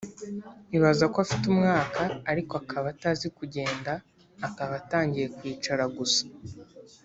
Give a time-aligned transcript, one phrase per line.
[0.77, 2.01] ibaze ko afite umwaka
[2.31, 3.91] ariko akaba atazi kugenda
[4.47, 6.23] akaba atangiye kwicara gusa